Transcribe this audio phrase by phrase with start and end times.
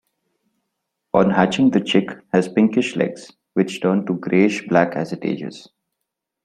[1.13, 5.69] On hatching the chick has pinkish legs, which turn to greyish-black as it ages.